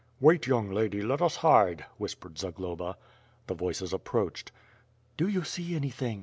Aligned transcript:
"Wait, 0.19 0.47
young 0.47 0.71
lady, 0.71 0.99
let 1.03 1.21
us 1.21 1.35
hide," 1.35 1.85
whispered 1.99 2.35
Zagloba. 2.35 2.97
The 3.45 3.53
voices 3.53 3.93
approached. 3.93 4.51
"Do 5.15 5.27
you 5.27 5.43
see 5.43 5.75
anything?" 5.75 6.19